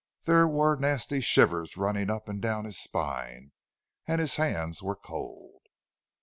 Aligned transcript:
There 0.25 0.47
were 0.47 0.75
nasty 0.77 1.21
shivers 1.21 1.77
running 1.77 2.09
up 2.09 2.27
and 2.27 2.41
down 2.41 2.65
his 2.65 2.79
spine, 2.79 3.51
and 4.07 4.19
his 4.19 4.37
hands 4.37 4.81
were 4.81 4.95
cold. 4.95 5.61